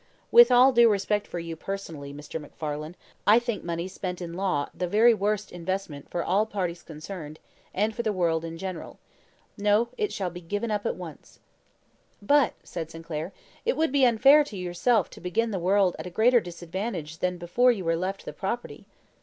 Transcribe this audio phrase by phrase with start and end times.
[0.31, 2.41] With all due respect for you personally, Mr.
[2.41, 2.95] MacFarlane,
[3.27, 7.37] I think money spent in law the very worst investment for all parties concerned,
[7.71, 8.97] and for the world in general.
[9.59, 11.37] No, it shall be given up at once."
[12.19, 13.31] "But," said Sinclair,
[13.63, 17.71] "it would be unfair to yourself to begin the world at greater disadvantage than before
[17.71, 18.87] you were left the property."